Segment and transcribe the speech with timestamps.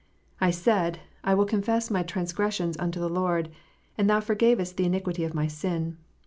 [0.39, 3.51] I said, I will confess my transgression unto the Lord;
[3.99, 5.97] and Thou forgavest the iniquity of my sin."